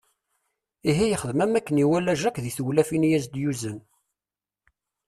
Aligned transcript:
Ihi 0.89 1.05
yexdem 1.09 1.43
am 1.43 1.57
akken 1.59 1.81
iwala 1.83 2.13
Jack 2.21 2.37
di 2.43 2.51
tewlafin 2.53 3.07
i 3.07 3.15
as-d-yuzen. 3.17 3.77